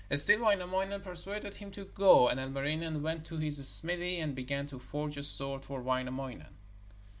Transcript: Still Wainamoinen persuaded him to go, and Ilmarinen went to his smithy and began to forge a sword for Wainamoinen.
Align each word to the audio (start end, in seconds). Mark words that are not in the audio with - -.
Still 0.11 0.39
Wainamoinen 0.45 1.01
persuaded 1.01 1.53
him 1.53 1.69
to 1.73 1.85
go, 1.85 2.27
and 2.27 2.39
Ilmarinen 2.39 3.03
went 3.03 3.23
to 3.27 3.37
his 3.37 3.69
smithy 3.69 4.17
and 4.19 4.33
began 4.35 4.65
to 4.65 4.79
forge 4.79 5.15
a 5.15 5.21
sword 5.21 5.63
for 5.63 5.79
Wainamoinen. 5.79 6.57